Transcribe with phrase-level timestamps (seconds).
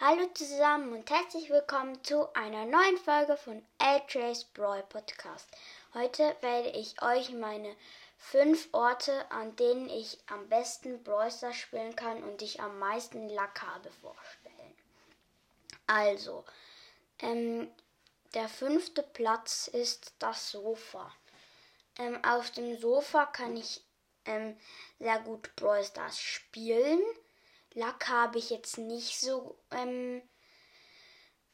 [0.00, 5.48] Hallo zusammen und herzlich willkommen zu einer neuen Folge von LJ's Brawl Podcast.
[5.92, 7.74] Heute werde ich euch meine
[8.16, 13.60] fünf Orte, an denen ich am besten Brawl spielen kann und ich am meisten Lack
[13.60, 14.76] habe, vorstellen.
[15.88, 16.44] Also,
[17.18, 17.68] ähm,
[18.34, 21.12] der fünfte Platz ist das Sofa.
[21.98, 23.82] Ähm, auf dem Sofa kann ich
[24.26, 24.56] ähm,
[25.00, 27.02] sehr gut Brawl spielen.
[27.78, 30.20] Lack habe ich jetzt nicht so ähm,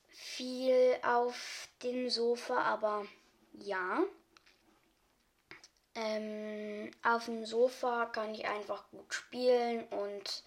[0.09, 3.07] viel auf dem Sofa, aber
[3.53, 4.03] ja.
[5.95, 10.43] Ähm, auf dem Sofa kann ich einfach gut spielen und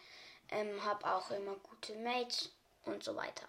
[0.50, 2.52] ähm, habe auch immer gute Mates
[2.86, 3.48] und so weiter.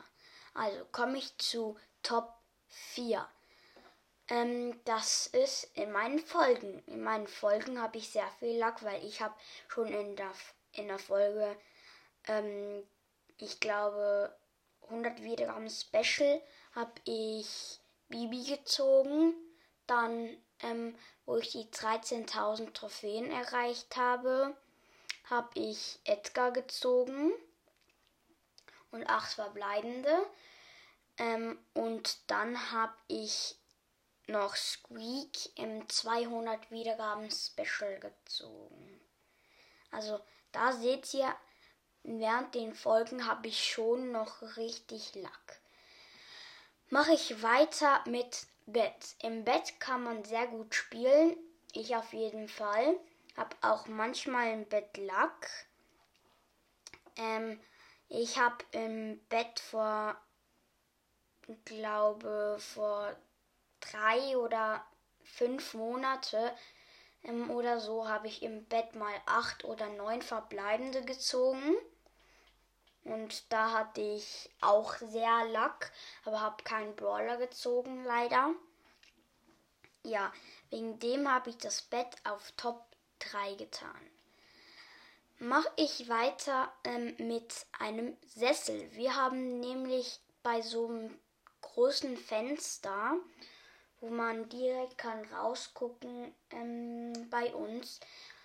[0.53, 2.35] Also komme ich zu Top
[2.69, 3.27] 4.
[4.29, 6.83] Ähm, das ist in meinen Folgen.
[6.87, 9.35] In meinen Folgen habe ich sehr viel Lack, weil ich habe
[9.69, 10.33] schon in der,
[10.73, 11.57] in der Folge
[12.29, 12.87] ähm,
[13.39, 14.35] ich glaube,
[14.83, 16.41] 100 Wiedergaben Special
[16.75, 19.35] habe ich Bibi gezogen.
[19.87, 24.57] Dann, ähm, wo ich die 13.000 Trophäen erreicht habe,
[25.25, 27.33] habe ich Edgar gezogen
[28.91, 30.15] und acht verbleibende.
[31.19, 33.57] Ähm, und dann habe ich
[34.27, 39.01] noch Squeak im 200 Wiedergaben Special gezogen.
[39.91, 40.21] Also
[40.53, 41.35] da seht ihr,
[42.09, 45.61] während den Folgen habe ich schon noch richtig Lack.
[46.91, 49.15] Mache ich weiter mit Bett.
[49.23, 51.37] Im Bett kann man sehr gut spielen.
[51.73, 52.99] Ich auf jeden Fall.
[53.37, 55.67] Hab auch manchmal im Bett Lack.
[57.17, 57.61] Ähm,
[58.09, 60.17] ich habe im Bett vor,
[61.67, 63.15] glaube, vor
[63.81, 64.85] drei oder
[65.23, 66.55] fünf Monate
[67.23, 71.77] ähm, oder so habe ich im Bett mal acht oder neun verbleibende gezogen.
[73.09, 75.91] Und da hatte ich auch sehr Lack,
[76.25, 78.55] aber habe keinen Brawler gezogen, leider.
[80.03, 80.33] Ja,
[80.71, 82.85] wegen dem habe ich das Bett auf Top
[83.21, 84.11] 3 getan.
[85.39, 88.91] Mache ich weiter ähm, mit einem Sessel.
[88.93, 91.19] Wir haben nämlich bei so einem
[91.63, 93.17] großen Fenster,
[94.01, 98.01] wo man direkt kann rausgucken ähm, bei uns,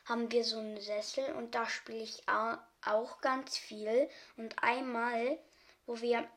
[0.06, 4.10] haben wir so einen Sessel und da spiele ich auch ganz viel.
[4.38, 5.40] Und einmal,
[5.86, 6.28] wo wir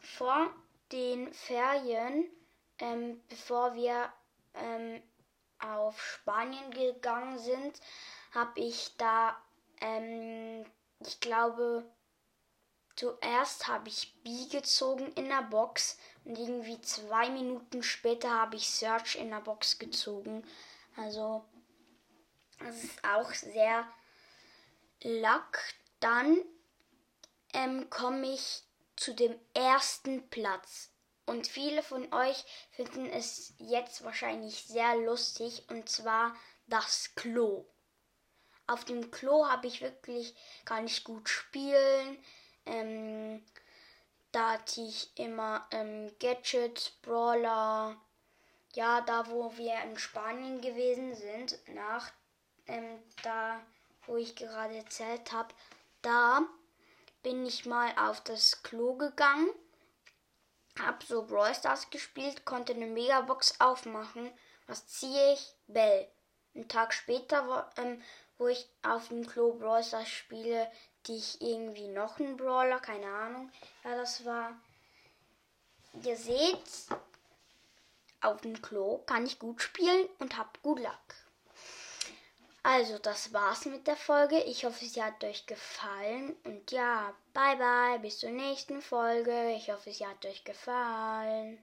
[0.00, 0.52] vor
[0.92, 2.24] den Ferien,
[2.78, 4.12] ähm, bevor wir
[4.54, 5.02] ähm,
[5.58, 7.80] auf Spanien gegangen sind,
[8.32, 9.36] habe ich da,
[9.80, 10.64] ähm,
[11.00, 11.84] ich glaube,
[12.96, 18.68] zuerst habe ich B gezogen in der Box und irgendwie zwei Minuten später habe ich
[18.68, 20.44] Search in der Box gezogen.
[20.96, 21.44] Also
[22.58, 23.86] das ist auch sehr
[25.02, 25.74] lack.
[26.00, 26.38] Dann
[27.52, 28.62] ähm, komme ich
[28.96, 30.90] zu dem ersten Platz.
[31.26, 35.64] Und viele von euch finden es jetzt wahrscheinlich sehr lustig.
[35.68, 36.34] Und zwar
[36.66, 37.66] das Klo.
[38.66, 42.22] Auf dem Klo habe ich wirklich gar nicht gut spielen.
[42.66, 43.44] Ähm,
[44.32, 47.96] da hatte ich immer ähm, Gadgets, Brawler.
[48.74, 52.10] Ja, da wo wir in Spanien gewesen sind, nach
[52.68, 53.60] ähm, da,
[54.06, 55.52] wo ich gerade erzählt habe,
[56.02, 56.42] da
[57.22, 59.48] bin ich mal auf das Klo gegangen,
[60.78, 64.30] hab so Brawl Stars gespielt, konnte eine Megabox aufmachen.
[64.66, 65.54] Was ziehe ich?
[65.66, 66.08] Bell.
[66.54, 68.02] Einen Tag später, wo, ähm,
[68.36, 70.70] wo ich auf dem Klo Brawl Stars spiele,
[71.06, 73.50] die ich irgendwie noch einen Brawler, keine Ahnung,
[73.84, 74.52] ja, das war.
[76.04, 76.62] Ihr seht,
[78.20, 81.27] auf dem Klo kann ich gut spielen und hab gut Luck.
[82.70, 84.40] Also, das war's mit der Folge.
[84.40, 86.36] Ich hoffe, sie hat euch gefallen.
[86.44, 89.54] Und ja, bye bye, bis zur nächsten Folge.
[89.56, 91.56] Ich hoffe, sie hat euch gefallen.